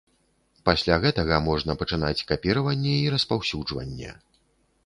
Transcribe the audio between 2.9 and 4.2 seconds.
і распаўсюджванне.